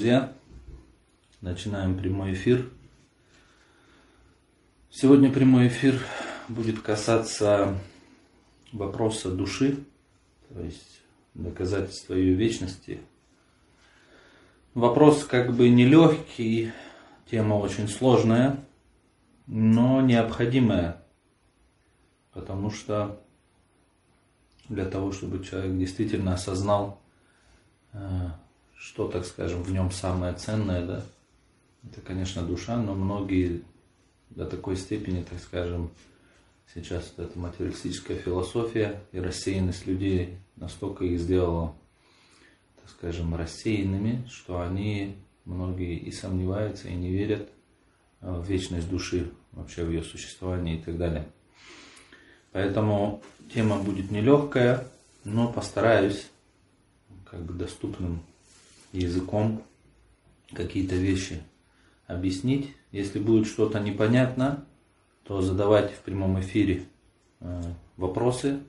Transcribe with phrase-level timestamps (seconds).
[0.00, 0.32] Друзья.
[1.42, 2.70] Начинаем прямой эфир.
[4.90, 6.00] Сегодня прямой эфир
[6.48, 7.78] будет касаться
[8.72, 9.84] вопроса души,
[10.48, 11.02] то есть
[11.34, 13.02] доказательства ее вечности.
[14.72, 16.72] Вопрос как бы нелегкий,
[17.30, 18.58] тема очень сложная,
[19.46, 21.04] но необходимая,
[22.32, 23.22] потому что
[24.70, 27.02] для того, чтобы человек действительно осознал
[27.92, 28.30] э,
[28.80, 31.04] что, так скажем, в нем самое ценное, да,
[31.84, 33.62] это, конечно, душа, но многие
[34.30, 35.90] до такой степени, так скажем,
[36.74, 41.74] сейчас вот эта материалистическая философия и рассеянность людей настолько их сделала,
[42.80, 47.50] так скажем, рассеянными, что они, многие и сомневаются, и не верят
[48.20, 51.26] в вечность души, вообще в ее существование и так далее.
[52.52, 53.22] Поэтому
[53.52, 54.86] тема будет нелегкая,
[55.24, 56.30] но постараюсь
[57.26, 58.22] как бы доступным
[58.92, 59.62] языком
[60.52, 61.42] какие-то вещи
[62.06, 62.74] объяснить.
[62.92, 64.64] Если будет что-то непонятно,
[65.24, 66.84] то задавайте в прямом эфире
[67.40, 67.62] э,
[67.96, 68.60] вопросы,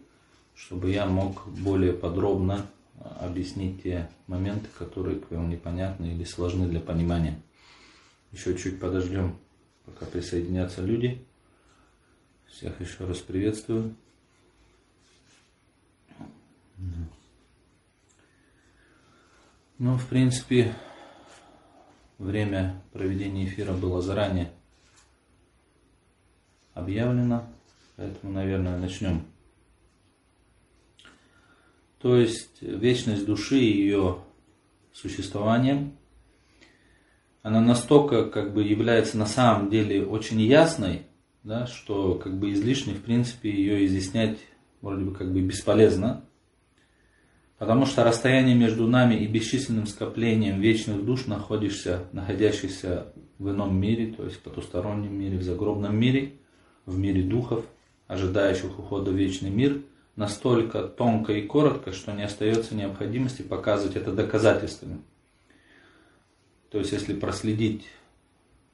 [0.54, 2.68] чтобы я мог более подробно
[3.00, 7.42] э, объяснить те моменты, которые к вам непонятны или сложны для понимания.
[8.32, 9.36] Еще чуть подождем,
[9.86, 11.26] пока присоединятся люди.
[12.48, 13.96] Всех еще раз приветствую.
[19.84, 20.76] Ну, в принципе,
[22.20, 24.52] время проведения эфира было заранее
[26.76, 27.48] объявлено,
[27.96, 29.26] поэтому, наверное, начнем.
[32.00, 34.20] То есть вечность души и ее
[34.94, 35.92] существование,
[37.42, 41.08] она настолько как бы является на самом деле очень ясной,
[41.42, 44.38] да, что как бы излишне в принципе ее изъяснять
[44.82, 46.24] вроде бы как бы бесполезно.
[47.62, 54.16] Потому что расстояние между нами и бесчисленным скоплением вечных душ, находишься, находящихся в ином мире,
[54.16, 56.40] то есть в потустороннем мире, в загробном мире,
[56.88, 57.64] в мире духов,
[58.08, 59.84] ожидающих ухода в вечный мир,
[60.16, 65.00] настолько тонко и коротко, что не остается необходимости показывать это доказательствами.
[66.72, 67.86] То есть, если проследить,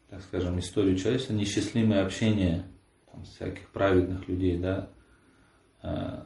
[0.09, 2.64] так скажем, историю человечества, несчастливое общение
[3.12, 4.88] там, всяких праведных людей, да,
[5.84, 6.24] э,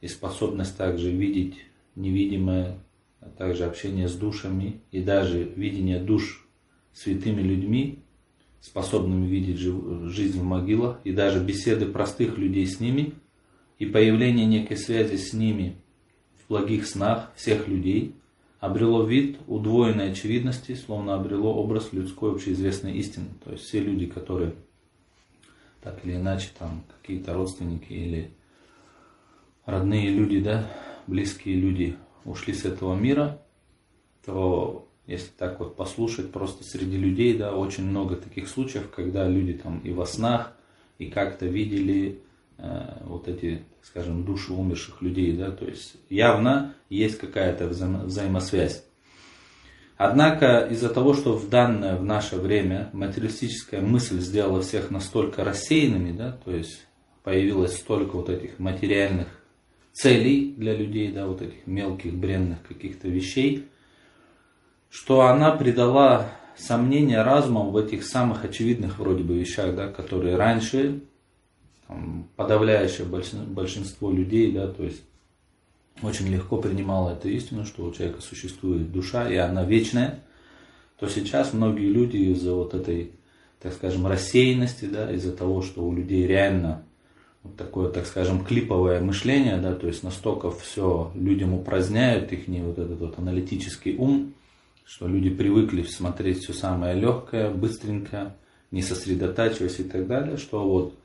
[0.00, 1.58] и способность также видеть
[1.96, 2.78] невидимое,
[3.20, 6.46] а также общение с душами и даже видение душ
[6.92, 8.00] святыми людьми,
[8.60, 13.12] способными видеть жизнь в могилах, и даже беседы простых людей с ними,
[13.78, 15.76] и появление некой связи с ними
[16.42, 18.14] в благих снах всех людей,
[18.60, 23.28] обрело вид удвоенной очевидности, словно обрело образ людской общеизвестной истины.
[23.44, 24.54] То есть все люди, которые
[25.82, 28.30] так или иначе там какие-то родственники или
[29.66, 30.66] родные люди, да,
[31.06, 33.40] близкие люди ушли с этого мира,
[34.24, 39.52] то если так вот послушать, просто среди людей, да, очень много таких случаев, когда люди
[39.52, 40.52] там и во снах,
[40.98, 42.20] и как-то видели
[42.56, 48.84] э, вот эти, скажем, души умерших людей, да, то есть явно есть какая-то взаимо- взаимосвязь.
[49.96, 56.12] Однако из-за того, что в данное, в наше время материалистическая мысль сделала всех настолько рассеянными,
[56.16, 56.86] да, то есть
[57.22, 59.28] появилось столько вот этих материальных
[59.94, 63.66] целей для людей, да, вот этих мелких бренных каких-то вещей,
[64.90, 71.00] что она придала сомнения разумом в этих самых очевидных вроде бы вещах, да, которые раньше
[71.86, 75.02] там, подавляющее большинство людей, да, то есть
[76.02, 80.20] очень легко принимало эту истину, что у человека существует душа, и она вечная,
[80.98, 83.12] то сейчас многие люди из-за вот этой,
[83.60, 86.84] так скажем, рассеянности, да, из-за того, что у людей реально
[87.56, 92.78] такое, так скажем, клиповое мышление, да, то есть настолько все людям упраздняют их не вот
[92.78, 94.34] этот вот аналитический ум,
[94.84, 98.36] что люди привыкли смотреть все самое легкое, быстренько,
[98.70, 100.98] не сосредотачиваясь и так далее, что вот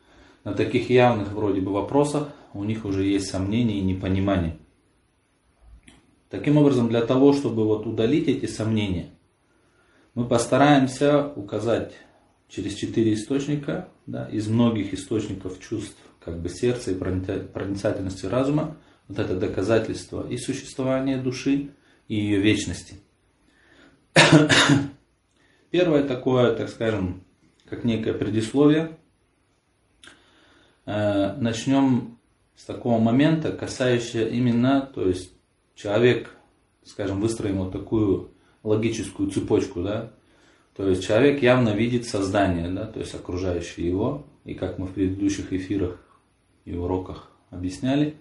[0.43, 4.57] на таких явных вроде бы вопросах у них уже есть сомнения и непонимание.
[6.29, 9.09] Таким образом, для того, чтобы вот удалить эти сомнения,
[10.13, 11.93] мы постараемся указать
[12.47, 18.77] через четыре источника, да, из многих источников чувств как бы сердца и проницательности разума,
[19.07, 21.71] вот это доказательство и существования души,
[22.07, 22.95] и ее вечности.
[25.71, 27.23] Первое такое, так скажем,
[27.69, 28.97] как некое предисловие.
[30.85, 32.17] Э, начнем
[32.55, 35.31] с такого момента, касающего именно, то есть
[35.75, 36.35] человек,
[36.83, 38.31] скажем, выстроим вот такую
[38.63, 40.11] логическую цепочку, да,
[40.75, 44.93] то есть человек явно видит создание, да, то есть окружающее его, и как мы в
[44.93, 45.99] предыдущих эфирах
[46.69, 48.15] и уроках объясняли,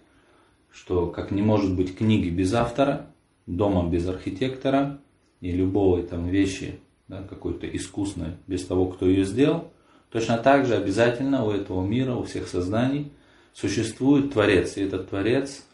[0.70, 3.06] что как не может быть книги без автора,
[3.46, 5.00] дома без архитектора,
[5.40, 9.70] и любой там вещи, да, какой-то искусной, без того, кто ее сделал,
[10.10, 13.12] точно так же обязательно у этого мира, у всех созданий
[13.52, 14.76] существует Творец.
[14.76, 15.64] И этот Творец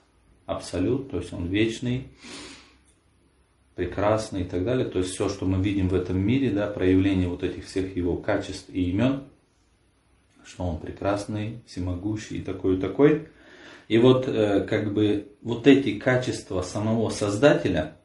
[0.47, 2.09] абсолют, то есть он вечный,
[3.75, 4.87] прекрасный и так далее.
[4.87, 8.17] То есть все, что мы видим в этом мире, да, проявление вот этих всех его
[8.17, 9.25] качеств и имен,
[10.44, 13.29] что он прекрасный, всемогущий и такой и такой.
[13.88, 17.96] И вот э, как бы вот эти качества самого Создателя,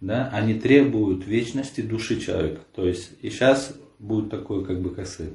[0.00, 2.60] да, они требуют вечности души человека.
[2.74, 5.34] То есть и сейчас будет такой, как бы, сказать,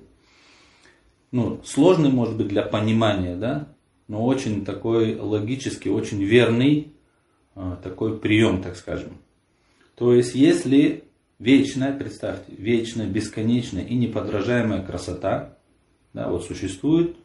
[1.32, 3.68] ну, сложный, может быть, для понимания, да,
[4.08, 6.94] но очень такой логический, очень верный
[7.56, 9.18] э, такой прием, так скажем.
[9.96, 11.06] То есть, если
[11.40, 15.58] вечная, представьте, вечная, бесконечная и неподражаемая красота,
[16.14, 17.16] да, вот существует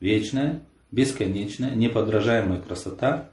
[0.00, 0.60] вечная,
[0.90, 3.30] бесконечная, неподражаемая красота.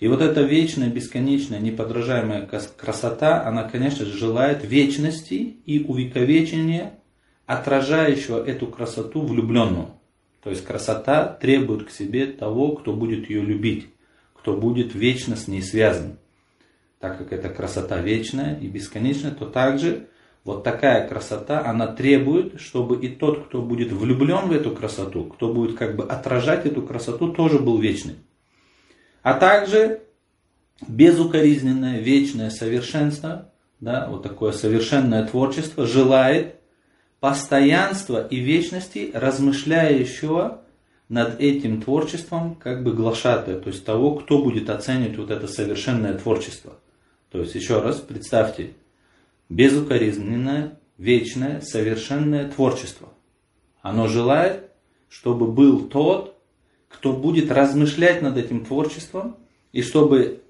[0.00, 6.94] И вот эта вечная, бесконечная, неподражаемая красота, она, конечно же, желает вечности и увековечения,
[7.46, 9.94] отражающего эту красоту влюбленного.
[10.42, 13.86] То есть красота требует к себе того, кто будет ее любить,
[14.34, 16.16] кто будет вечно с ней связан.
[16.98, 20.08] Так как эта красота вечная и бесконечная, то также
[20.44, 25.52] вот такая красота, она требует, чтобы и тот, кто будет влюблен в эту красоту, кто
[25.52, 28.16] будет как бы отражать эту красоту, тоже был вечным.
[29.22, 30.02] А также
[30.88, 36.56] безукоризненное, вечное совершенство, да, вот такое совершенное творчество желает
[37.20, 40.62] постоянства и вечности размышляющего
[41.08, 46.14] над этим творчеством как бы глашатая, то есть того, кто будет оценивать вот это совершенное
[46.14, 46.78] творчество.
[47.30, 48.72] То есть еще раз представьте,
[49.52, 53.08] безукоризненное, вечное, совершенное творчество.
[53.82, 54.70] Оно желает,
[55.08, 56.38] чтобы был тот,
[56.88, 59.36] кто будет размышлять над этим творчеством,
[59.72, 60.42] и чтобы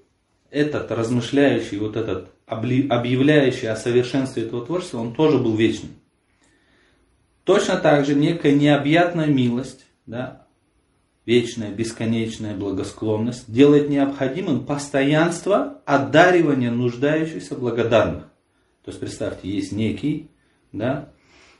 [0.51, 5.91] этот размышляющий, вот этот объявляющий о совершенстве этого творчества, он тоже был вечным.
[7.43, 10.47] Точно так же некая необъятная милость, да,
[11.25, 18.32] вечная, бесконечная благосклонность делает необходимым постоянство одаривания нуждающихся благодарных.
[18.83, 20.29] То есть представьте, есть некий,
[20.71, 21.09] да,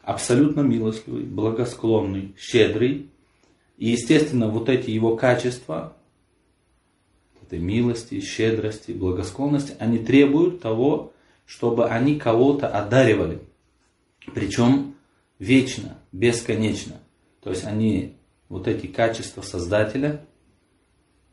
[0.01, 3.09] абсолютно милостливый, благосклонный, щедрый.
[3.77, 5.95] И, естественно, вот эти его качества,
[7.41, 11.13] этой милости, щедрости, благосклонности, они требуют того,
[11.45, 13.41] чтобы они кого-то одаривали.
[14.33, 14.95] Причем
[15.39, 16.99] вечно, бесконечно.
[17.41, 18.17] То есть они,
[18.49, 20.25] вот эти качества Создателя,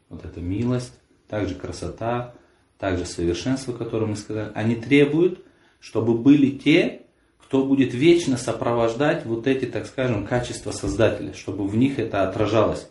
[0.09, 0.93] вот эта милость,
[1.29, 2.35] также красота,
[2.79, 5.45] также совершенство, которое мы сказали, они требуют
[5.81, 7.03] чтобы были те,
[7.39, 12.89] кто будет вечно сопровождать вот эти, так скажем, качества Создателя, чтобы в них это отражалось.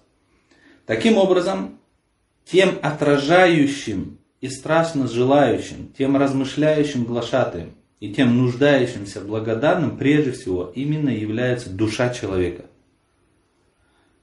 [0.86, 1.80] Таким образом,
[2.44, 11.10] тем отражающим и страшно желающим, тем размышляющим глашатаем и тем нуждающимся благодарным, прежде всего, именно
[11.10, 12.66] является душа человека.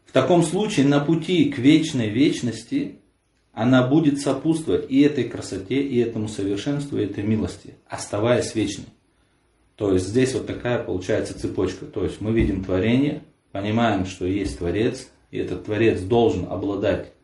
[0.07, 2.99] В таком случае на пути к вечной вечности
[3.57, 8.85] она будет сопутствовать и этой красоте, и этому совершенству, и этой милости, оставаясь вечной.
[9.77, 11.87] То есть здесь вот такая получается цепочка.
[11.87, 13.23] То есть мы видим творение,
[13.53, 17.15] понимаем, что есть Творец, и этот Творец должен обладать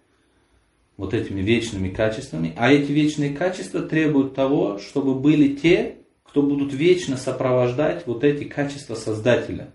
[0.96, 2.54] вот этими вечными качествами.
[2.56, 8.44] А эти вечные качества требуют того, чтобы были те, кто будут вечно сопровождать вот эти
[8.44, 9.74] качества Создателя.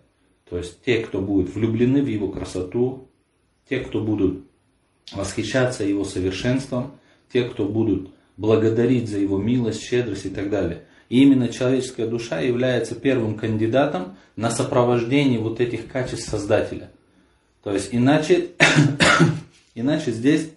[0.50, 3.10] То есть те, кто будут влюблены в его красоту,
[3.70, 4.47] те, кто будут
[5.14, 6.94] восхищаться его совершенством,
[7.32, 10.84] те, кто будут благодарить за его милость, щедрость и так далее.
[11.10, 16.92] И именно человеческая душа является первым кандидатом на сопровождение вот этих качеств Создателя.
[17.64, 18.50] То есть иначе,
[19.76, 20.52] иначе здесь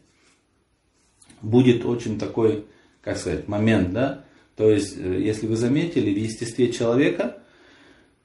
[1.40, 2.64] будет очень такой,
[3.02, 4.24] как сказать, момент, да.
[4.56, 7.38] То есть, э, если вы заметили, в естестве человека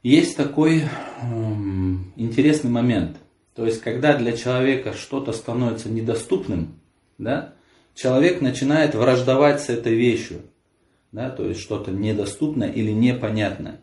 [0.03, 0.83] есть такой
[1.21, 3.17] эм, интересный момент.
[3.55, 6.79] То есть, когда для человека что-то становится недоступным,
[7.17, 7.53] да,
[7.93, 10.41] человек начинает враждовать с этой вещью.
[11.13, 13.79] Да, то есть, что-то недоступное или непонятное.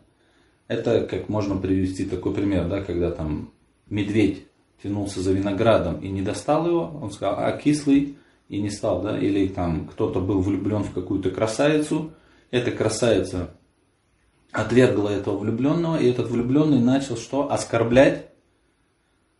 [0.67, 3.51] Это как можно привести такой пример, да, когда там
[3.89, 4.45] медведь
[4.81, 8.17] тянулся за виноградом и не достал его, он сказал, а кислый,
[8.49, 12.11] и не стал, да, или там кто-то был влюблен в какую-то красавицу,
[12.51, 13.55] эта красавица
[14.51, 17.51] отвергла этого влюбленного, и этот влюбленный начал что?
[17.51, 18.32] Оскорблять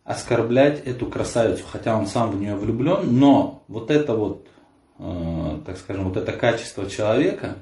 [0.04, 4.46] оскорблять эту красавицу, хотя он сам в нее влюблен, но вот это вот,
[4.98, 7.56] э, так скажем, вот это качество человека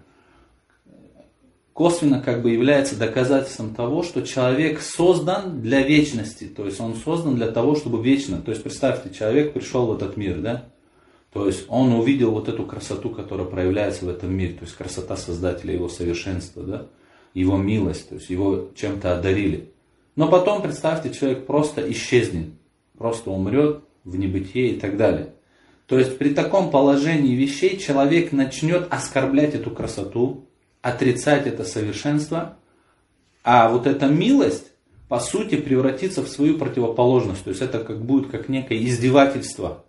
[1.72, 7.36] косвенно как бы является доказательством того, что человек создан для вечности, то есть он создан
[7.36, 10.64] для того, чтобы вечно, то есть представьте, человек пришел в этот мир, да,
[11.32, 15.16] То есть он увидел вот эту красоту, которая проявляется в этом мире, то есть красота
[15.16, 16.86] Создателя, его совершенства, да?
[17.32, 19.72] его милость, то есть его чем-то одарили.
[20.16, 22.48] Но потом, представьте, человек просто исчезнет,
[22.98, 25.34] просто умрет в небытие и так далее.
[25.86, 30.46] То есть при таком положении вещей человек начнет оскорблять эту красоту,
[30.80, 32.56] отрицать это совершенство,
[33.44, 34.72] а вот эта милость,
[35.08, 37.44] по сути, превратится в свою противоположность.
[37.44, 39.84] То есть это как будет как некое издевательство.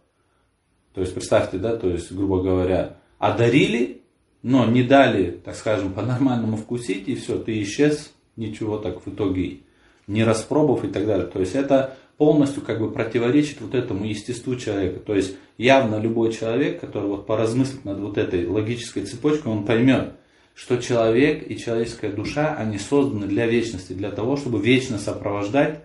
[0.93, 4.01] То есть представьте, да, то есть, грубо говоря, одарили,
[4.41, 9.61] но не дали, так скажем, по-нормальному вкусить, и все, ты исчез, ничего так в итоге
[10.07, 11.27] не распробовав и так далее.
[11.27, 14.99] То есть это полностью как бы противоречит вот этому естеству человека.
[14.99, 20.13] То есть явно любой человек, который вот поразмыслит над вот этой логической цепочкой, он поймет,
[20.55, 25.83] что человек и человеческая душа, они созданы для вечности, для того, чтобы вечно сопровождать,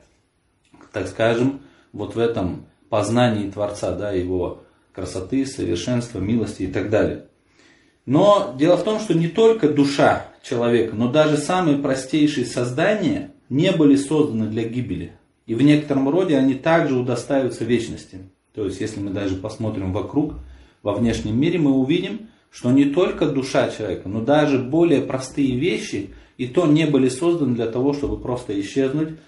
[0.93, 1.61] так скажем,
[1.93, 7.25] вот в этом познании Творца, да, его красоты, совершенства, милости и так далее.
[8.05, 13.73] Но дело в том, что не только душа человека, но даже самые простейшие создания не
[13.73, 15.13] были созданы для гибели.
[15.47, 18.19] И в некотором роде они также удостаиваются вечности.
[18.55, 20.35] То есть, если мы даже посмотрим вокруг,
[20.83, 26.11] во внешнем мире, мы увидим, что не только душа человека, но даже более простые вещи
[26.37, 29.19] и то не были созданы для того, чтобы просто исчезнуть,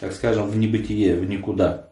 [0.00, 1.90] так скажем, в небытие, в никуда.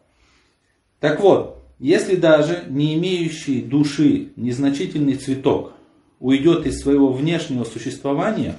[0.99, 5.73] Так вот, если даже не имеющий души незначительный цветок
[6.19, 8.55] уйдет из своего внешнего существования,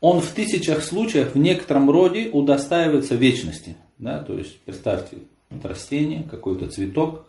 [0.00, 3.76] он в тысячах случаях в некотором роде удостаивается вечности.
[3.98, 4.22] Да?
[4.22, 5.18] То есть, представьте,
[5.62, 7.26] растение, какой-то цветок,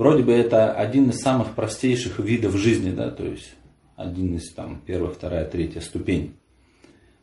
[0.00, 3.50] Вроде бы это один из самых простейших видов жизни, да, то есть
[3.96, 6.36] один из там первая, вторая, третья ступень.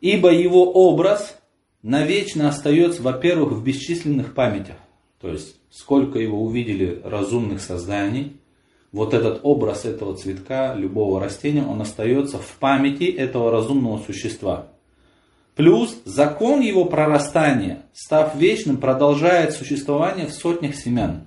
[0.00, 1.40] Ибо его образ
[1.82, 4.76] навечно остается, во-первых, в бесчисленных памятях.
[5.20, 8.37] То есть, сколько его увидели разумных созданий,
[8.92, 14.68] вот этот образ этого цветка, любого растения, он остается в памяти этого разумного существа.
[15.54, 21.24] Плюс закон его прорастания, став вечным, продолжает существование в сотнях семян.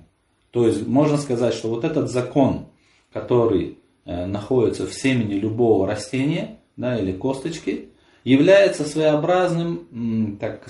[0.50, 2.66] То есть можно сказать, что вот этот закон,
[3.12, 7.90] который э, находится в семени любого растения да, или косточки,
[8.24, 10.68] является своеобразным, так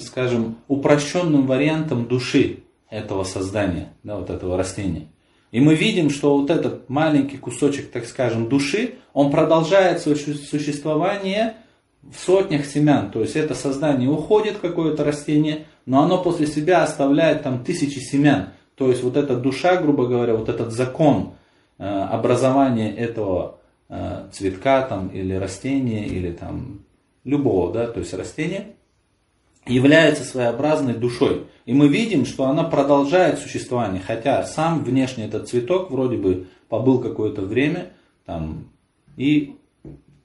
[0.00, 2.60] скажем, упрощенным вариантом души
[2.90, 5.08] этого создания, да, вот этого растения.
[5.54, 11.54] И мы видим, что вот этот маленький кусочек, так скажем, души, он продолжает свое существование
[12.02, 13.12] в сотнях семян.
[13.12, 18.48] То есть это создание уходит, какое-то растение, но оно после себя оставляет там тысячи семян.
[18.74, 21.34] То есть вот эта душа, грубо говоря, вот этот закон
[21.78, 26.80] э, образования этого э, цветка там, или растения, или там
[27.22, 28.72] любого, да, то есть растения,
[29.66, 31.46] является своеобразной душой.
[31.66, 36.98] И мы видим, что она продолжает существование, хотя сам внешне этот цветок вроде бы побыл
[36.98, 37.92] какое-то время
[38.26, 38.68] там,
[39.16, 39.56] и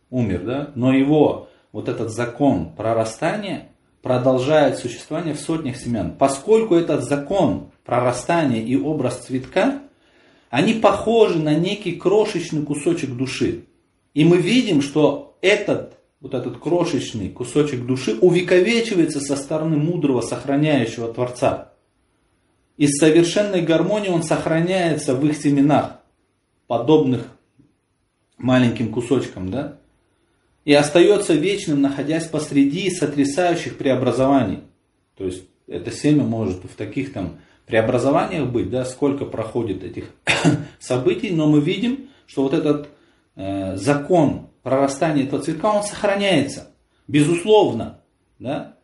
[0.09, 3.69] умер, да, но его вот этот закон прорастания
[4.01, 6.15] продолжает существование в сотнях семян.
[6.17, 9.81] Поскольку этот закон прорастание и образ цветка,
[10.49, 13.65] они похожи на некий крошечный кусочек души.
[14.13, 21.13] И мы видим, что этот, вот этот крошечный кусочек души увековечивается со стороны мудрого, сохраняющего
[21.13, 21.73] Творца.
[22.77, 25.99] Из совершенной гармонии он сохраняется в их семенах,
[26.67, 27.27] подобных
[28.37, 29.77] маленьким кусочкам, да?
[30.65, 34.59] И остается вечным, находясь посреди сотрясающих преобразований.
[35.17, 40.11] То есть это семя может в таких там преобразованиях быть, да, сколько проходит этих
[40.79, 42.89] событий, но мы видим, что вот этот
[43.35, 46.67] э, закон прорастания этого цветка, он сохраняется.
[47.07, 48.01] Безусловно,
[48.37, 48.75] да,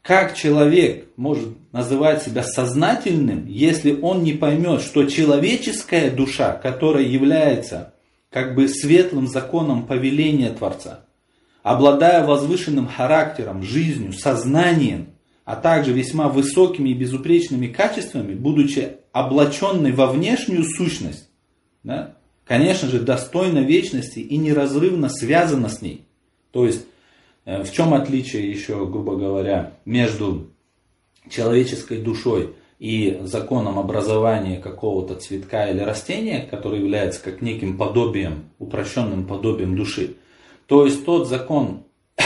[0.00, 7.94] как человек может называть себя сознательным, если он не поймет, что человеческая душа, которая является
[8.30, 11.00] как бы светлым законом повеления Творца,
[11.64, 15.08] обладая возвышенным характером, жизнью, сознанием,
[15.44, 21.28] а также весьма высокими и безупречными качествами, будучи облаченной во внешнюю сущность,
[21.82, 26.04] да, конечно же, достойна вечности и неразрывно связана с ней.
[26.50, 26.86] То есть,
[27.44, 30.50] э, в чем отличие еще, грубо говоря, между
[31.28, 39.26] человеческой душой и законом образования какого-то цветка или растения, который является как неким подобием, упрощенным
[39.26, 40.16] подобием души.
[40.66, 41.84] То есть тот закон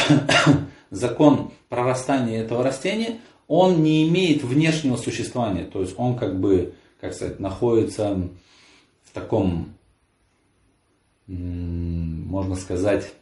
[0.90, 3.18] закон прорастания этого растения,
[3.48, 5.64] он не имеет внешнего существования.
[5.64, 8.28] То есть он как бы, как сказать, находится
[9.04, 9.74] в таком,
[11.26, 13.12] можно сказать,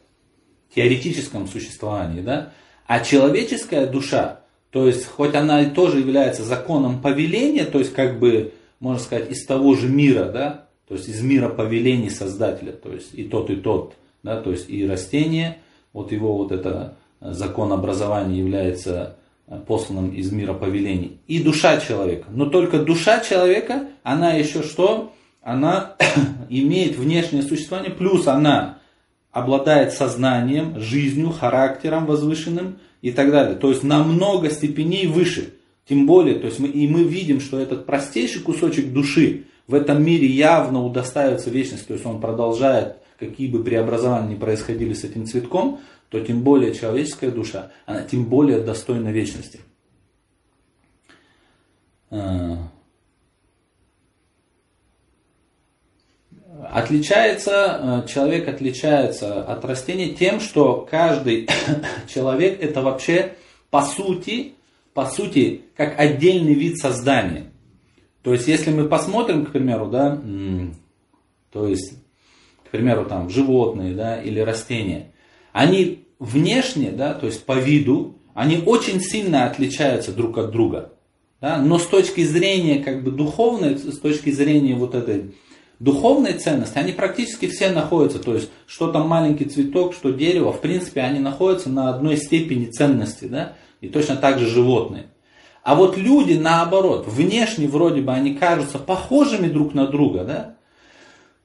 [0.73, 2.21] теоретическом существовании.
[2.21, 2.53] Да?
[2.85, 8.53] А человеческая душа, то есть хоть она тоже является законом повеления, то есть как бы
[8.79, 13.13] можно сказать, из того же мира, да, то есть из мира повелений Создателя, то есть
[13.13, 15.57] и тот, и тот, да, то есть и растение,
[15.93, 21.79] вот его вот это э, закон образования является э, посланным из мира повелений, и душа
[21.79, 22.27] человека.
[22.29, 25.13] Но только душа человека, она еще что?
[25.45, 25.95] Она
[26.49, 28.79] имеет внешнее существование, плюс она
[29.31, 33.55] обладает сознанием, жизнью, характером возвышенным и так далее.
[33.55, 35.53] То есть на много степеней выше.
[35.87, 40.03] Тем более, то есть мы, и мы видим, что этот простейший кусочек души в этом
[40.03, 45.27] мире явно удостаивается вечность, то есть он продолжает, какие бы преобразования ни происходили с этим
[45.27, 49.59] цветком, то тем более человеческая душа, она тем более достойна вечности.
[56.71, 61.47] Отличается, э, человек отличается от растения тем, что каждый
[62.07, 63.33] человек это вообще
[63.69, 64.53] по сути,
[64.93, 67.51] по сути, как отдельный вид создания.
[68.21, 70.19] То есть, если мы посмотрим, к примеру, да,
[71.51, 71.93] то есть,
[72.65, 75.11] к примеру, там, животные, да, или растения,
[75.51, 80.93] они внешне, да, то есть по виду, они очень сильно отличаются друг от друга.
[81.41, 85.35] Да, но с точки зрения как бы духовной, с точки зрения вот этой
[85.79, 90.61] Духовные ценности, они практически все находятся, то есть, что там маленький цветок, что дерево, в
[90.61, 95.07] принципе, они находятся на одной степени ценности, да, и точно так же животные.
[95.63, 100.55] А вот люди, наоборот, внешне вроде бы они кажутся похожими друг на друга, да,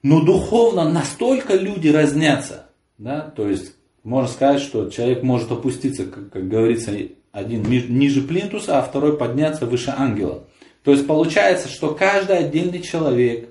[0.02, 2.66] но духовно настолько люди разнятся,
[2.98, 6.92] да, то есть, можно сказать, что человек может опуститься, как, как говорится,
[7.32, 10.44] один ниже плинтуса, а второй подняться выше ангела.
[10.84, 13.49] То есть получается, что каждый отдельный человек,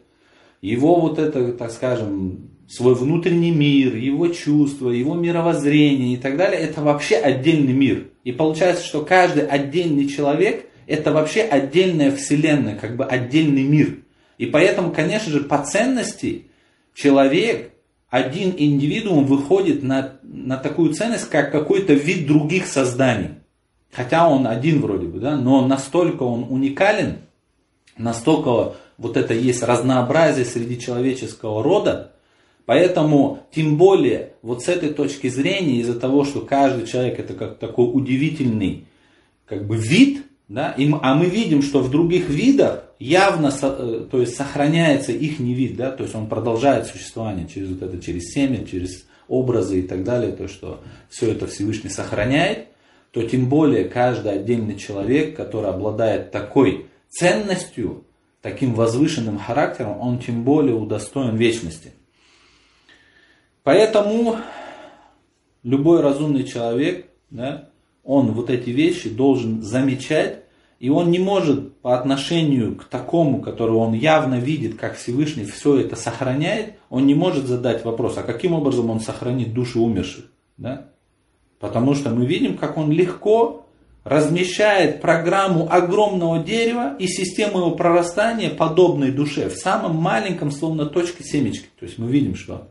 [0.62, 6.60] его вот это, так скажем, свой внутренний мир, его чувства, его мировоззрение и так далее,
[6.60, 8.08] это вообще отдельный мир.
[8.24, 14.00] И получается, что каждый отдельный человек это вообще отдельная вселенная, как бы отдельный мир.
[14.40, 16.48] И поэтому, конечно же, по ценности
[16.96, 17.74] человек,
[18.10, 23.36] один индивидуум выходит на, на такую ценность, как какой-то вид других созданий.
[23.92, 27.20] Хотя он один вроде бы, да, но настолько он уникален,
[27.96, 32.12] настолько вот это есть разнообразие среди человеческого рода,
[32.66, 37.58] поэтому тем более вот с этой точки зрения, из-за того, что каждый человек это как
[37.58, 38.86] такой удивительный
[39.46, 44.20] как бы вид, да, и, а мы видим, что в других видах явно э, то
[44.20, 48.34] есть, сохраняется их не вид, да, то есть он продолжает существование через вот это, через
[48.34, 52.68] семя, через образы и так далее, то, что все это Всевышний сохраняет,
[53.12, 58.04] то тем более каждый отдельный человек, который обладает такой ценностью,
[58.42, 61.94] таким возвышенным характером, он тем более удостоен вечности.
[63.64, 64.38] Поэтому
[65.64, 67.70] любой разумный человек, да,
[68.04, 70.44] он вот эти вещи должен замечать,
[70.80, 75.78] и он не может по отношению к такому, который он явно видит, как Всевышний все
[75.78, 80.26] это сохраняет, он не может задать вопрос, а каким образом он сохранит души умерших.
[80.58, 80.88] Да?
[81.60, 83.66] Потому что мы видим, как он легко
[84.04, 91.24] размещает программу огромного дерева и систему его прорастания, подобной душе, в самом маленьком, словно точке
[91.24, 91.68] семечки.
[91.80, 92.70] То есть мы видим, что,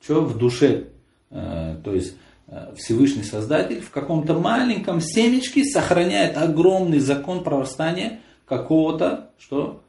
[0.00, 0.88] что в душе,
[1.30, 9.30] э, то есть э, Всевышний Создатель в каком-то маленьком семечке сохраняет огромный закон прорастания какого-то,
[9.38, 9.82] что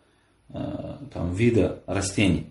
[0.50, 2.48] э, там, вида растений.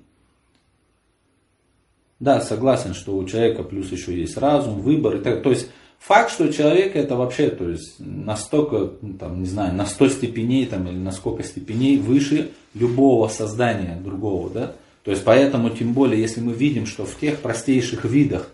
[2.19, 5.17] Да, согласен, что у человека плюс еще есть разум, выбор.
[5.17, 5.69] И так, то есть
[6.07, 10.67] Факт, что человек это вообще, то есть настолько, ну, там, не знаю, на 100 степеней
[10.67, 14.75] там, или на сколько степеней выше любого создания другого, да?
[15.03, 18.51] То есть поэтому, тем более, если мы видим, что в тех простейших видах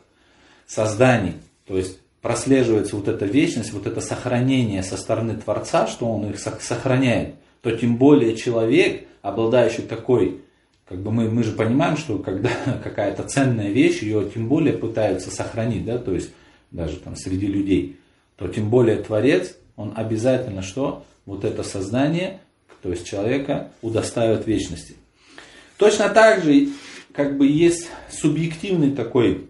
[0.69, 1.35] созданий,
[1.67, 6.39] то есть прослеживается вот эта вечность, вот это сохранение со стороны Творца, что он их
[6.39, 10.41] сохраняет, то тем более человек, обладающий такой,
[10.89, 12.51] как бы мы, мы же понимаем, что когда
[12.85, 16.31] какая-то ценная вещь, ее тем более пытаются сохранить, да, то есть
[16.71, 17.97] даже там среди людей,
[18.37, 21.05] то тем более Творец, он обязательно что?
[21.27, 22.41] Вот это сознание,
[22.83, 24.95] то есть человека, удостаивает вечности.
[25.77, 26.69] Точно так же,
[27.13, 29.49] как бы есть субъективный такой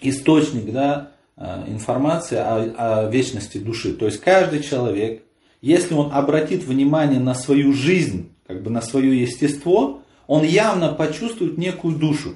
[0.00, 3.92] источник да, а, информации о, о вечности души.
[3.92, 5.22] То есть каждый человек,
[5.60, 11.58] если он обратит внимание на свою жизнь, как бы на свое естество, он явно почувствует
[11.58, 12.34] некую душу.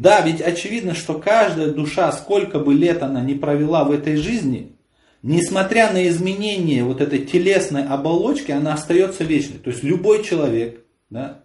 [0.00, 4.72] Да, ведь очевидно, что каждая душа, сколько бы лет она не провела в этой жизни,
[5.22, 9.58] несмотря на изменение вот этой телесной оболочки, она остается вечной.
[9.58, 11.42] То есть любой человек, да,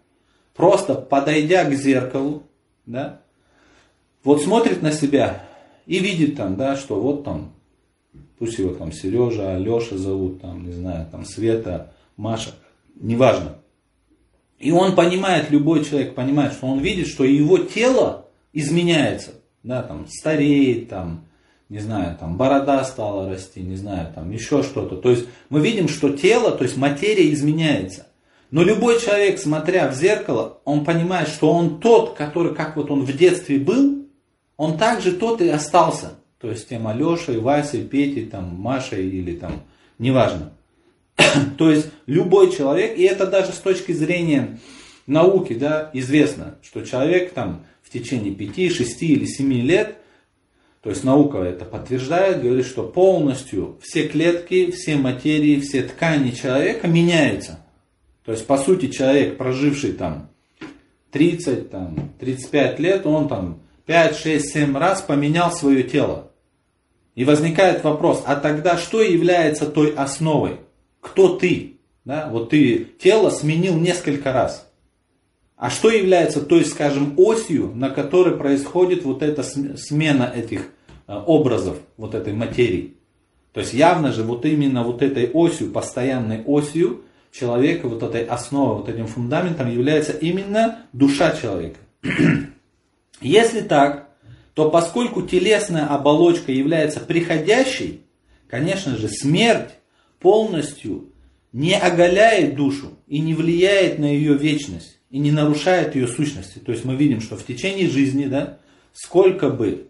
[0.55, 2.43] просто подойдя к зеркалу,
[2.85, 3.19] да,
[4.23, 5.43] вот смотрит на себя
[5.85, 7.51] и видит там, да, что вот там,
[8.39, 12.51] пусть его там Сережа, Алеша зовут, там, не знаю, там Света, Маша,
[12.95, 13.57] неважно.
[14.59, 18.24] И он понимает, любой человек понимает, что он видит, что его тело
[18.55, 21.25] изменяется, да, там, стареет, там,
[21.69, 24.95] не знаю, там, борода стала расти, не знаю, там, еще что-то.
[24.95, 28.07] То есть мы видим, что тело, то есть материя изменяется.
[28.49, 33.03] Но любой человек, смотря в зеркало, он понимает, что он тот, который, как вот он
[33.03, 34.05] в детстве был,
[34.55, 36.13] он также тот и остался.
[36.39, 39.63] То есть тем Алешей, Васей, Петей, там, Машей или там,
[39.99, 40.53] неважно.
[41.57, 44.59] То есть любой человек, и это даже с точки зрения
[45.07, 47.65] науки, да, известно, что человек там
[47.99, 49.97] течение 5, 6 или 7 лет,
[50.85, 56.87] то есть наука это подтверждает, говорит, что полностью все клетки, все материи, все ткани человека
[56.87, 57.59] меняются.
[58.23, 60.29] То есть, по сути, человек, проживший там
[61.09, 66.31] 30, там, 35 лет, он там 5, 6, 7 раз поменял свое тело.
[67.15, 70.59] И возникает вопрос, а тогда что является той основой?
[71.01, 71.77] Кто ты?
[72.03, 72.29] Да?
[72.29, 74.64] Вот ты тело сменил несколько раз.
[75.57, 80.67] А что является той, скажем, осью, на которой происходит вот эта смена этих
[81.07, 82.95] э, образов, вот этой материи?
[83.53, 88.77] То есть явно же вот именно вот этой осью, постоянной осью человека, вот этой основой,
[88.79, 91.79] вот этим фундаментом является именно душа человека.
[93.21, 94.09] Если так,
[94.55, 98.01] то поскольку телесная оболочка является приходящей,
[98.49, 99.71] конечно же, смерть
[100.19, 101.13] полностью
[101.53, 106.59] не оголяет душу и не влияет на ее вечность и не нарушает ее сущности.
[106.59, 108.57] То есть мы видим, что в течение жизни, да,
[108.91, 109.87] сколько бы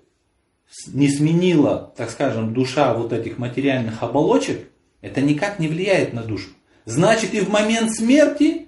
[0.85, 4.67] не сменила, так скажем, душа вот этих материальных оболочек,
[5.01, 6.51] это никак не влияет на душу.
[6.85, 8.67] Значит и в момент смерти,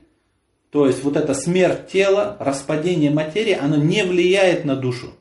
[0.72, 5.14] то есть вот эта смерть тела, распадение материи, оно не влияет на душу.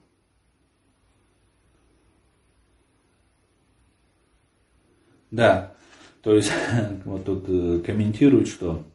[5.30, 5.74] Да,
[6.22, 6.50] то есть
[7.04, 8.86] вот тут э, комментируют, что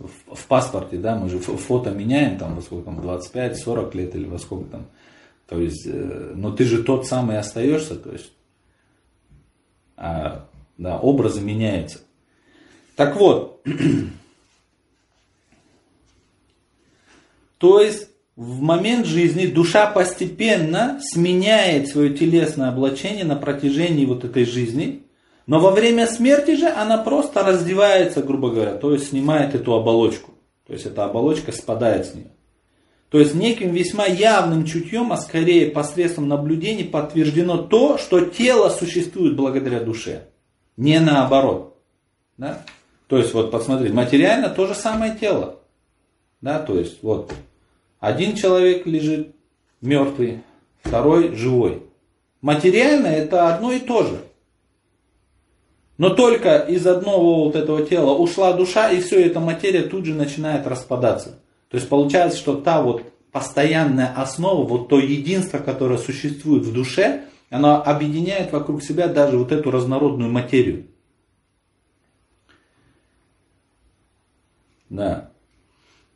[0.00, 4.24] в, в паспорте, да, мы же фото меняем там во сколько там, 25-40 лет или
[4.24, 4.86] во сколько там.
[5.46, 8.32] То есть, э, но ты же тот самый остаешься, то есть,
[9.96, 10.46] а,
[10.78, 12.00] да, образы меняются.
[12.96, 13.64] Так вот,
[17.58, 24.46] то есть в момент жизни душа постепенно сменяет свое телесное облачение на протяжении вот этой
[24.46, 25.02] жизни,
[25.50, 30.30] но во время смерти же она просто раздевается, грубо говоря, то есть снимает эту оболочку.
[30.64, 32.30] То есть эта оболочка спадает с нее.
[33.08, 39.34] То есть неким весьма явным чутьем, а скорее посредством наблюдений подтверждено то, что тело существует
[39.34, 40.28] благодаря душе.
[40.76, 41.76] Не наоборот.
[42.36, 42.62] Да?
[43.08, 45.58] То есть вот посмотрите, материально то же самое тело.
[46.40, 47.34] Да, то есть вот
[47.98, 49.34] один человек лежит
[49.80, 50.44] мертвый,
[50.84, 51.82] второй живой.
[52.40, 54.20] Материально это одно и то же.
[56.00, 60.14] Но только из одного вот этого тела ушла душа, и все, эта материя тут же
[60.14, 61.42] начинает распадаться.
[61.68, 67.24] То есть получается, что та вот постоянная основа, вот то единство, которое существует в душе,
[67.50, 70.86] оно объединяет вокруг себя даже вот эту разнородную материю.
[74.88, 75.32] Да.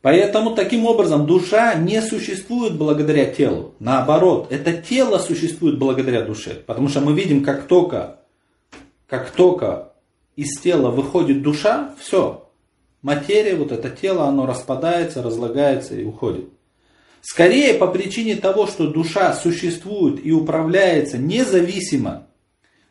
[0.01, 3.75] Поэтому таким образом душа не существует благодаря телу.
[3.77, 6.55] Наоборот, это тело существует благодаря душе.
[6.55, 8.21] Потому что мы видим, как только,
[9.07, 9.93] как только
[10.35, 12.49] из тела выходит душа, все.
[13.01, 16.49] Материя, вот это тело, оно распадается, разлагается и уходит.
[17.21, 22.27] Скорее по причине того, что душа существует и управляется независимо,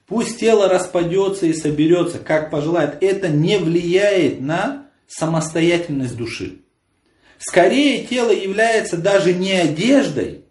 [0.07, 6.62] пусть тело распадется и соберется, как пожелает, это не влияет на самостоятельность души.
[7.38, 10.44] Скорее тело является даже не одеждой,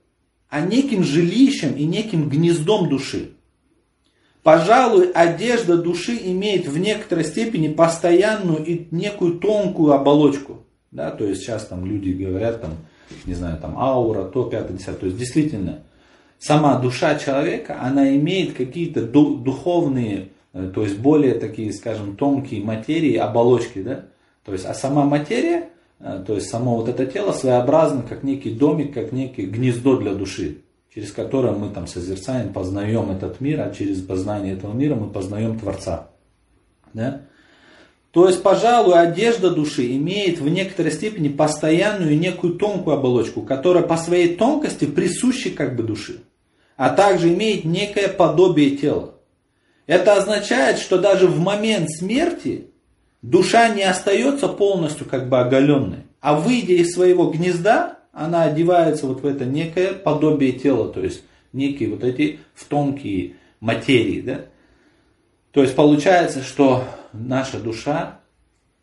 [0.50, 3.33] а неким жилищем и неким гнездом души.
[4.44, 10.64] Пожалуй, одежда души имеет в некоторой степени постоянную и некую тонкую оболочку.
[10.92, 12.72] Да, то есть сейчас там люди говорят, там,
[13.26, 15.00] не знаю, там аура, то, пятое, десятое.
[15.00, 15.84] То есть действительно,
[16.40, 23.16] сама душа человека, она имеет какие-то духовные, э, то есть более такие, скажем, тонкие материи,
[23.16, 24.06] оболочки, да.
[24.46, 25.70] То есть, а сама материя,
[26.04, 30.14] Э, то есть само вот это тело своеобразно, как некий домик, как некий гнездо для
[30.14, 30.63] души,
[30.94, 35.58] через которое мы там созерцаем, познаем этот мир, а через познание этого мира мы познаем
[35.58, 36.10] Творца.
[36.94, 37.22] Да?
[38.12, 43.98] То есть, пожалуй, одежда души имеет в некоторой степени постоянную некую тонкую оболочку, которая по
[43.98, 46.22] своей тонкости присуща как бы души,
[46.78, 49.16] а также имеет некое подобие тела.
[49.88, 52.68] Это означает, что даже в момент смерти
[53.24, 59.22] душа не остается полностью как бы оголенной, а выйдя из своего гнезда, она одевается вот
[59.22, 64.22] в это некое подобие тела, то есть некие вот эти в тонкие материи.
[64.22, 64.46] Да?
[65.52, 68.20] То есть получается, что наша душа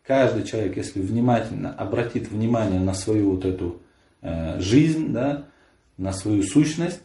[0.03, 3.81] каждый человек, если внимательно обратит внимание на свою вот эту
[4.21, 5.45] э, жизнь, да,
[5.97, 7.01] на свою сущность,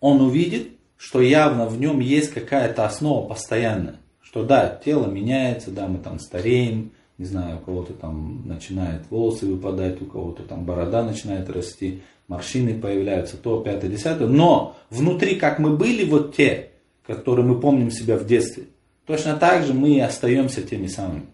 [0.00, 3.96] он увидит, что явно в нем есть какая-то основа постоянная.
[4.22, 9.46] Что да, тело меняется, да, мы там стареем, не знаю, у кого-то там начинает волосы
[9.46, 14.26] выпадать, у кого-то там борода начинает расти, морщины появляются, то, пятое, десятое.
[14.26, 16.72] Но внутри, как мы были, вот те,
[17.06, 18.64] которые мы помним себя в детстве,
[19.06, 21.26] точно так же мы и остаемся теми самыми.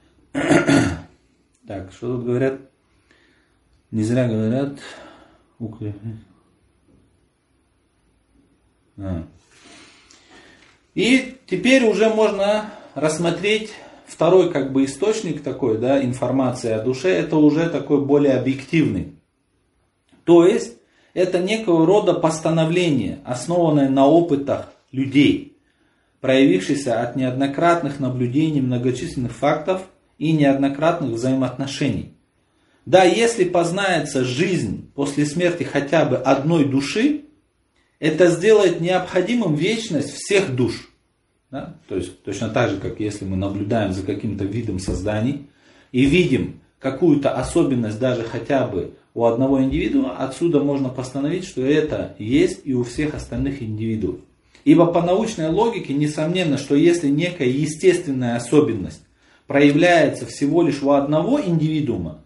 [1.68, 2.58] так, что тут говорят?
[3.92, 4.80] Не зря говорят,
[8.96, 9.24] а.
[10.96, 13.70] И теперь уже можно рассмотреть
[14.08, 19.14] второй как бы источник такой, да, информации о душе, это уже такой более объективный.
[20.24, 20.78] То есть,
[21.14, 25.56] это некого рода постановление, основанное на опытах людей,
[26.20, 29.82] проявившееся от неоднократных наблюдений многочисленных фактов
[30.18, 32.14] и неоднократных взаимоотношений.
[32.86, 37.24] Да, если познается жизнь после смерти хотя бы одной души,
[37.98, 40.87] это сделает необходимым вечность всех душ.
[41.50, 41.76] Да?
[41.88, 45.46] То есть точно так же, как если мы наблюдаем за каким-то видом созданий
[45.92, 52.14] и видим какую-то особенность даже хотя бы у одного индивидуума, отсюда можно постановить, что это
[52.18, 54.20] есть и у всех остальных индивидуумов.
[54.64, 59.02] Ибо по научной логике несомненно, что если некая естественная особенность
[59.46, 62.22] проявляется всего лишь у одного индивидуума,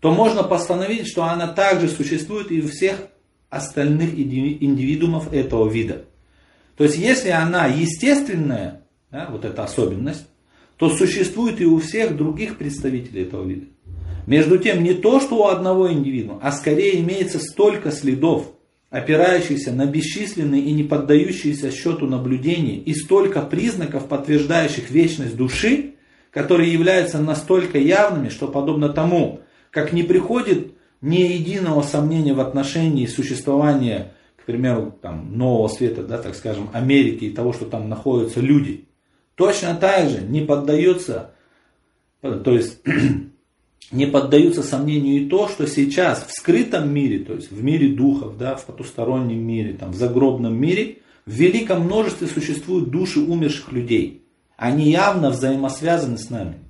[0.00, 3.08] то можно постановить, что она также существует и у всех
[3.48, 6.04] остальных индивидуумов этого вида.
[6.76, 10.26] То есть, если она естественная, да, вот эта особенность,
[10.76, 13.66] то существует и у всех других представителей этого вида.
[14.26, 18.52] Между тем, не то, что у одного индивидуума, а скорее имеется столько следов,
[18.90, 25.94] опирающихся на бесчисленные и не поддающиеся счету наблюдения, и столько признаков, подтверждающих вечность души,
[26.30, 33.06] которые являются настолько явными, что подобно тому, как не приходит ни единого сомнения в отношении
[33.06, 34.12] существования,
[34.46, 38.84] к примеру, там, нового света, да, так скажем, Америки и того, что там находятся люди.
[39.34, 41.32] Точно так же не поддается,
[42.20, 42.80] то есть
[43.90, 48.38] не поддаются сомнению и то, что сейчас в скрытом мире, то есть в мире духов,
[48.38, 54.22] да, в потустороннем мире, там, в загробном мире, в великом множестве существуют души умерших людей.
[54.56, 56.60] Они явно взаимосвязаны с нами.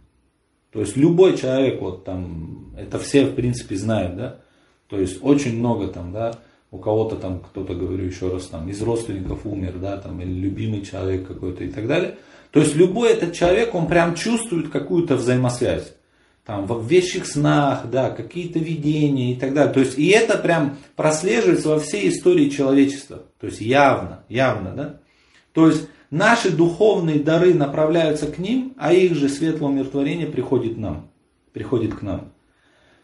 [0.73, 4.41] То есть любой человек, вот там, это все в принципе знают, да,
[4.89, 6.39] то есть очень много там, да,
[6.77, 10.83] у кого-то там, кто-то, говорю еще раз, там, из родственников умер, да, там, или любимый
[10.83, 12.17] человек какой-то и так далее.
[12.53, 15.95] То есть любой этот человек, он прям чувствует какую-то взаимосвязь.
[16.45, 19.75] Там, в вещих снах, да, какие-то видения и так далее.
[19.75, 23.25] То есть, и это прям прослеживается во всей истории человечества.
[23.41, 25.01] То есть, явно, явно, да.
[25.53, 31.11] То есть, Наши духовные дары направляются к ним, а их же светлое умиротворение приходит нам,
[31.53, 32.33] приходит к нам.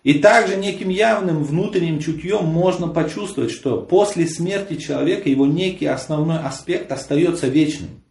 [0.03, 6.39] И также неким явным внутренним чутьем можно почувствовать, что после смерти человека его некий основной
[6.39, 8.03] аспект остается вечным.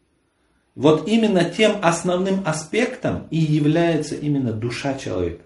[0.73, 5.43] Вот именно тем основным аспектом и является именно душа человека.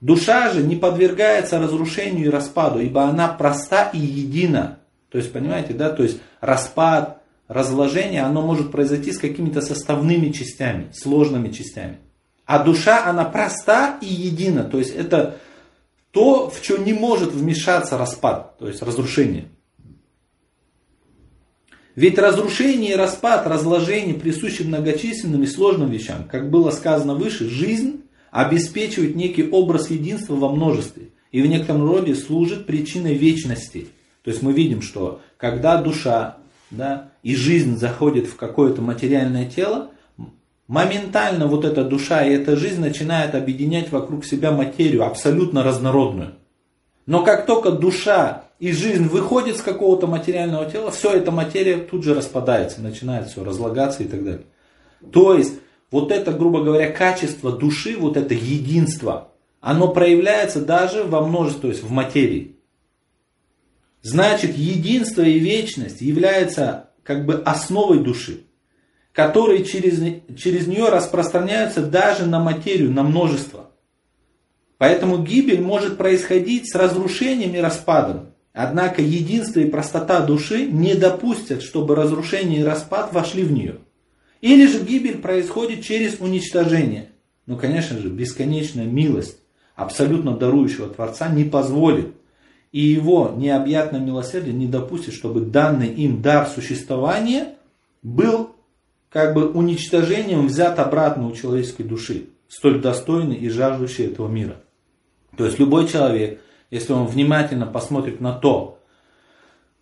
[0.00, 4.80] Душа же не подвергается разрушению и распаду, ибо она проста и едина.
[5.10, 10.88] То есть, понимаете, да, то есть распад, разложение, оно может произойти с какими-то составными частями,
[10.92, 11.98] сложными частями.
[12.46, 14.64] А душа, она проста и едина.
[14.64, 15.36] То есть это
[16.10, 19.48] то, в чем не может вмешаться распад, то есть разрушение.
[21.94, 26.24] Ведь разрушение и распад, разложение присущи многочисленным и сложным вещам.
[26.24, 32.14] Как было сказано выше, жизнь обеспечивает некий образ единства во множестве и в некотором роде
[32.14, 33.88] служит причиной вечности.
[34.22, 36.38] То есть мы видим, что когда душа
[36.70, 39.90] да, и жизнь заходит в какое-то материальное тело,
[40.70, 46.36] моментально вот эта душа и эта жизнь начинает объединять вокруг себя материю, абсолютно разнородную.
[47.06, 52.04] Но как только душа и жизнь выходит с какого-то материального тела, все эта материя тут
[52.04, 54.46] же распадается, начинает все разлагаться и так далее.
[55.10, 55.54] То есть,
[55.90, 61.68] вот это, грубо говоря, качество души, вот это единство, оно проявляется даже во множестве, то
[61.68, 62.54] есть в материи.
[64.02, 68.44] Значит, единство и вечность являются как бы основой души,
[69.20, 70.00] которые через,
[70.38, 73.70] через нее распространяются даже на материю, на множество.
[74.78, 78.30] Поэтому гибель может происходить с разрушением и распадом.
[78.54, 83.80] Однако единство и простота души не допустят, чтобы разрушение и распад вошли в нее.
[84.40, 87.10] Или же гибель происходит через уничтожение.
[87.44, 89.36] Но, конечно же, бесконечная милость
[89.76, 92.14] абсолютно дарующего Творца не позволит
[92.72, 97.56] и его необъятное милосердие не допустит, чтобы данный им дар существования
[98.02, 98.54] был
[99.10, 102.30] как бы уничтожением взят обратно у человеческой души.
[102.48, 104.56] столь достойный и жаждущий этого мира.
[105.36, 108.80] То есть любой человек, если он внимательно посмотрит на то,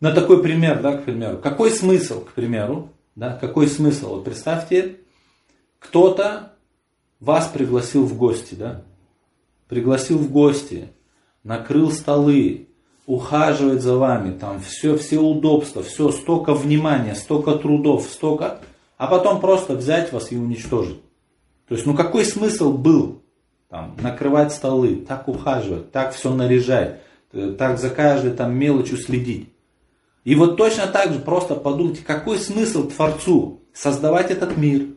[0.00, 4.16] на такой пример, да, к примеру, какой смысл, к примеру, да, какой смысл?
[4.16, 4.96] Вот представьте,
[5.78, 6.52] кто-то
[7.20, 8.82] вас пригласил в гости, да,
[9.66, 10.90] пригласил в гости,
[11.42, 12.68] накрыл столы,
[13.06, 18.60] ухаживает за вами, там все, все удобства, все, столько внимания, столько трудов, столько,
[18.98, 21.00] а потом просто взять вас и уничтожить.
[21.68, 23.22] То есть, ну какой смысл был
[23.68, 27.00] там, накрывать столы, так ухаживать, так все наряжать,
[27.32, 29.50] э, так за каждой там мелочью следить.
[30.24, 34.88] И вот точно так же просто подумайте, какой смысл Творцу создавать этот мир,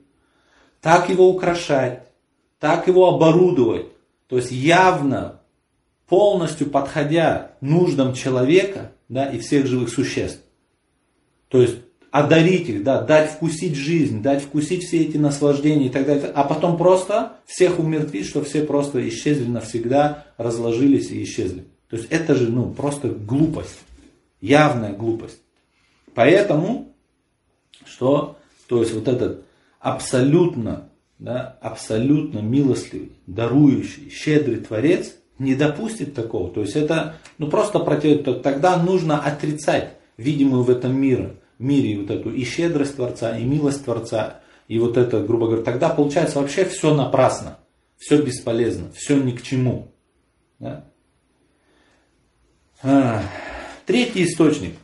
[0.82, 2.08] так его украшать,
[2.60, 3.88] так его оборудовать,
[4.28, 5.42] то есть явно
[6.08, 10.42] полностью подходя нуждам человека да, и всех живых существ.
[11.50, 11.78] То есть
[12.12, 16.44] одарить их, да, дать вкусить жизнь, дать вкусить все эти наслаждения и так далее, а
[16.44, 21.66] потом просто всех умертвить, что все просто исчезли навсегда, разложились и исчезли.
[21.90, 23.80] То есть это же ну, просто глупость,
[24.42, 25.40] явная глупость.
[26.14, 26.94] Поэтому,
[27.86, 29.46] что, то есть вот этот
[29.80, 36.50] абсолютно, да, абсолютно милостливый, дарующий, щедрый Творец– не допустит такого.
[36.50, 38.24] То есть это ну, просто против...
[38.42, 43.86] Тогда нужно отрицать видимую в этом мире, мире вот эту и щедрость Творца, и милость
[43.86, 47.60] Творца, и вот это, грубо говоря, тогда получается вообще все напрасно,
[47.98, 49.92] все бесполезно, все ни к чему.
[50.60, 50.86] Да?
[52.84, 53.24] А,
[53.86, 54.76] третий источник.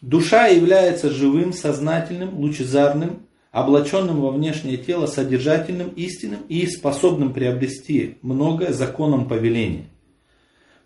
[0.00, 8.72] Душа является живым, сознательным, лучезарным, облаченным во внешнее тело содержательным, истинным и способным приобрести многое
[8.72, 9.86] законом повеления.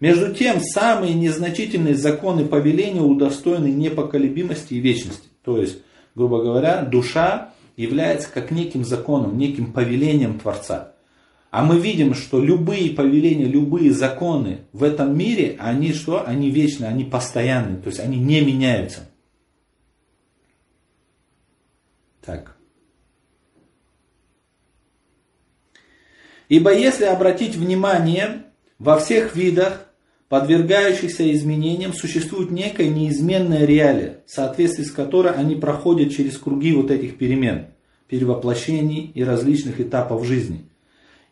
[0.02, 5.28] Между тем, самые незначительные законы повеления удостоены непоколебимости и вечности.
[5.44, 5.78] То есть,
[6.16, 10.94] грубо говоря, душа является как неким законом, неким повелением Творца.
[11.52, 16.26] А мы видим, что любые повеления, любые законы в этом мире, они что?
[16.26, 19.08] Они вечны, они постоянны, то есть они не меняются.
[22.24, 22.56] Так.
[26.48, 28.46] Ибо если обратить внимание,
[28.80, 29.90] во всех видах,
[30.32, 36.90] подвергающихся изменениям, существует некая неизменная реалия, в соответствии с которой они проходят через круги вот
[36.90, 37.66] этих перемен,
[38.08, 40.64] перевоплощений и различных этапов жизни,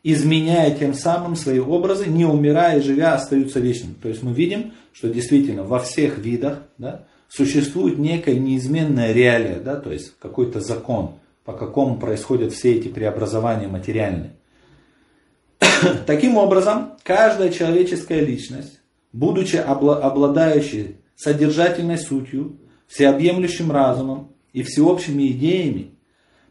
[0.03, 3.95] изменяя тем самым свои образы, не умирая и живя, остаются вечными.
[3.95, 9.77] То есть мы видим, что действительно во всех видах да, существует некая неизменная реалия, да,
[9.77, 11.15] то есть какой-то закон,
[11.47, 14.33] по какому происходят все эти преобразования материальные.
[16.07, 18.80] Таким образом, каждая человеческая личность,
[19.13, 25.93] будучи обладающей содержательной сутью, всеобъемлющим разумом и всеобщими идеями,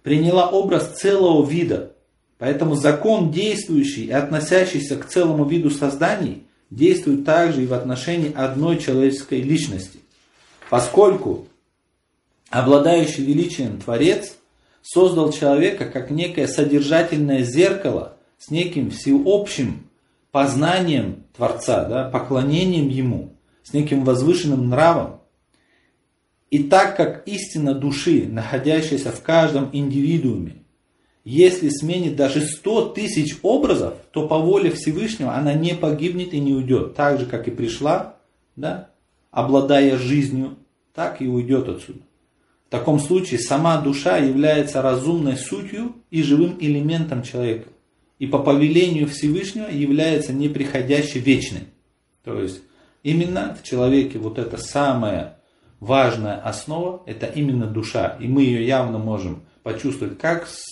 [0.04, 1.94] приняла образ целого вида.
[2.38, 8.78] Поэтому закон, действующий и относящийся к целому виду созданий, действует также и в отношении одной
[8.78, 10.00] человеческой личности.
[10.70, 11.48] Поскольку
[12.50, 14.36] обладающий величием Творец
[14.82, 19.89] создал человека как некое содержательное зеркало– с неким всеобщим
[20.32, 25.22] познанием Творца, да, поклонением Ему, с неким возвышенным нравом.
[26.50, 30.64] И так как истина души, находящаяся в каждом индивидууме,
[31.24, 36.54] если сменит даже 100 тысяч образов, то по воле Всевышнего она не погибнет и не
[36.54, 36.96] уйдет.
[36.96, 38.16] Так же, как и пришла,
[38.56, 38.90] да,
[39.30, 40.58] обладая жизнью,
[40.94, 42.00] так и уйдет отсюда.
[42.68, 47.70] В таком случае сама душа является разумной сутью и живым элементом человека
[48.20, 51.64] и по повелению Всевышнего является неприходящей вечной.
[52.24, 52.62] То есть
[53.02, 55.40] именно в человеке вот эта самая
[55.80, 58.18] важная основа, это именно душа.
[58.20, 60.66] И мы ее явно можем почувствовать как с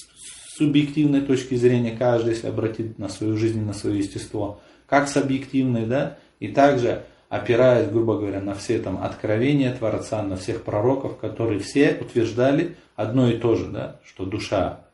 [0.57, 5.85] субъективной точки зрения, каждый, если обратить на свою жизнь, на свое естество, как с объективной,
[5.85, 11.59] да, и также опираясь, грубо говоря, на все там откровения Творца, на всех пророков, которые
[11.59, 14.86] все утверждали одно и то же, да, что душа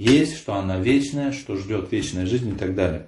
[0.00, 3.06] есть, что она вечная, что ждет вечная жизнь и так далее.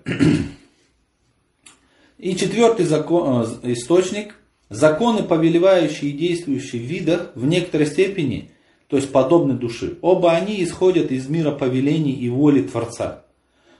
[2.19, 4.37] И четвертый закон, э, источник,
[4.69, 8.51] законы, повелевающие и действующие в видах, в некоторой степени,
[8.89, 9.99] то есть подобны души.
[10.03, 13.25] Оба они исходят из мира повелений и воли Творца.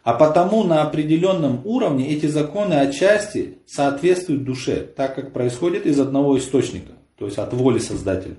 [0.03, 6.39] А потому на определенном уровне эти законы отчасти соответствуют душе, так как происходит из одного
[6.39, 8.37] источника, то есть от воли Создателя.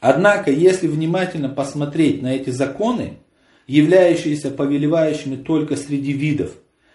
[0.00, 3.18] Однако, если внимательно посмотреть на эти законы,
[3.66, 6.52] являющиеся повелевающими только среди видов,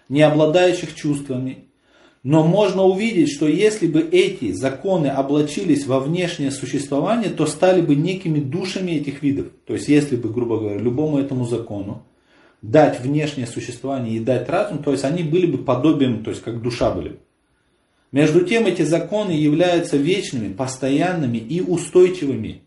[0.08, 1.64] не обладающих чувствами,
[2.22, 7.94] но можно увидеть, что если бы эти законы облачились во внешнее существование, то стали бы
[7.94, 9.48] некими душами этих видов.
[9.66, 12.02] То есть, если бы, грубо говоря, любому этому закону
[12.62, 16.62] дать внешнее существование и дать разум, то есть они были бы подобием, то есть как
[16.62, 17.18] душа были.
[18.10, 22.62] Между тем эти законы являются вечными, постоянными и устойчивыми.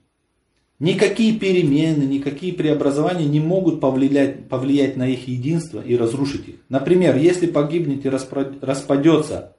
[0.79, 6.55] Никакие перемены, никакие преобразования не могут повлиять, повлиять на их единство и разрушить их.
[6.69, 9.55] Например, если погибнет и распадется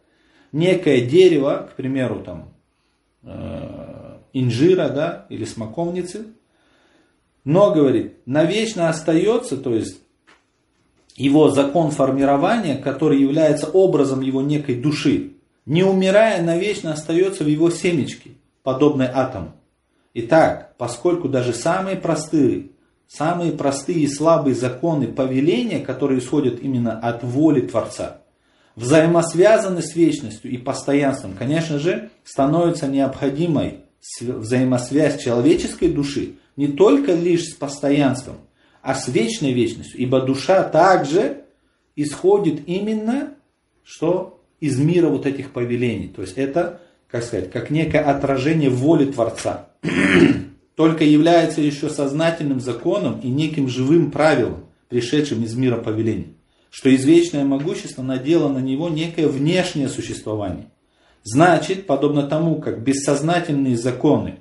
[0.53, 2.53] некое дерево, к примеру, там,
[3.25, 6.27] э, инжира да, или смоковницы,
[7.43, 10.01] но, говорит, навечно остается, то есть
[11.17, 15.33] его закон формирования, который является образом его некой души,
[15.67, 18.31] не умирая, навечно остается в его семечке,
[18.63, 19.58] подобной атому.
[20.15, 22.71] Итак, поскольку даже самые простые,
[23.07, 28.23] самые простые и слабые законы повеления, которые исходят именно от воли Творца,
[28.77, 33.81] взаимосвязаны с вечностью и постоянством, конечно же, становится необходимой
[34.21, 38.37] взаимосвязь человеческой души не только лишь с постоянством,
[38.83, 40.01] а с вечной вечностью.
[40.01, 41.45] Ибо душа также
[41.97, 43.35] исходит именно
[43.89, 46.09] что из мира вот этих повелений.
[46.09, 49.68] То есть это, как сказать, как некое отражение воли Творца.
[50.77, 56.35] Только является еще сознательным законом и неким живым правилом, пришедшим из мира повелений.
[56.71, 60.67] Что извечное могущество надело на него некое внешнее существование.
[61.25, 64.37] Значит, подобно тому, как бессознательные законы,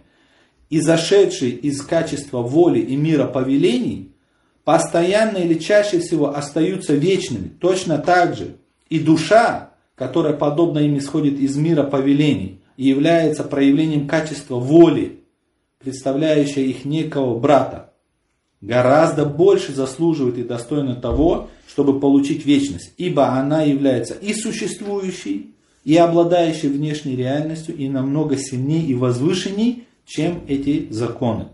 [0.69, 4.11] изошедшие из качества воли и мира повелений,
[4.63, 7.47] постоянно или чаще всего остаются вечными.
[7.59, 8.57] Точно так же
[8.89, 15.21] и душа, которая подобно им исходит из мира повелений и является проявлением качества воли,
[15.79, 17.93] представляющая их некого брата,
[18.61, 25.53] гораздо больше заслуживает и достойна того, чтобы получить вечность, ибо она является и существующей,
[25.83, 31.49] и обладающей внешней реальностью, и намного сильнее и возвышенней, чем эти законы.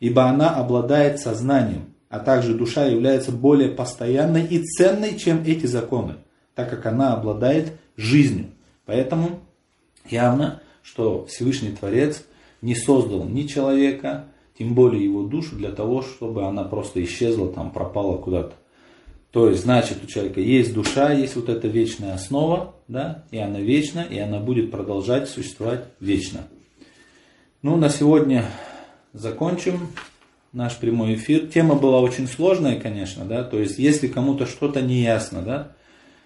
[0.00, 6.16] Ибо она обладает сознанием, а также душа является более постоянной и ценной, чем эти законы,
[6.54, 8.46] так как она обладает жизнью.
[8.86, 9.40] Поэтому
[10.08, 12.22] явно, что Всевышний Творец
[12.62, 14.26] не создал ни человека,
[14.58, 18.54] тем более его душу, для того, чтобы она просто исчезла, там пропала куда-то.
[19.30, 23.60] То есть, значит, у человека есть душа, есть вот эта вечная основа, да, и она
[23.60, 26.48] вечна, и она будет продолжать существовать вечно.
[27.62, 28.44] Ну, на сегодня
[29.12, 29.88] закончим
[30.52, 31.46] наш прямой эфир.
[31.46, 35.72] Тема была очень сложная, конечно, да, то есть если кому-то что-то не ясно, да,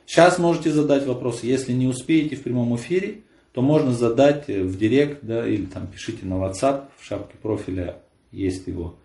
[0.06, 3.22] сейчас можете задать вопрос, если не успеете в прямом эфире,
[3.52, 7.98] то можно задать в директ, да, или там пишите на WhatsApp, в шапке профиля
[8.30, 8.96] есть его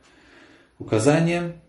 [0.80, 1.62] указания.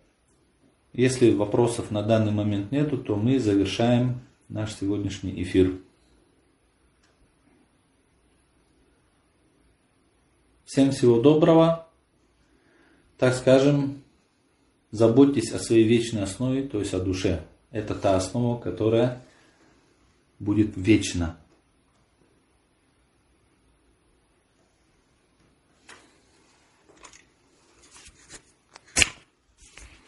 [0.92, 5.78] Если вопросов на данный момент нету, то мы завершаем наш сегодняшний эфир.
[10.64, 11.88] Всем всего доброго
[13.18, 14.04] так скажем,
[14.92, 17.42] заботьтесь о своей вечной основе, то есть о душе.
[17.72, 19.22] Это та основа, которая
[20.38, 21.36] будет вечна.